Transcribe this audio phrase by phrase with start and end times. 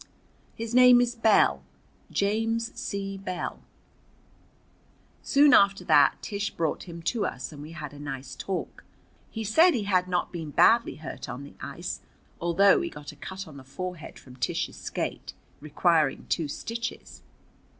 [0.55, 1.61] His name is Bell
[2.11, 3.19] James C.
[3.19, 3.59] Bell."
[5.21, 8.83] Soon after that Tish brought him to us, and we had a nice talk.
[9.29, 11.99] He said he had not been badly hurt on the ice,
[12.39, 17.21] although he got a cut on the forehead from Tish's skate, requiring two stitches.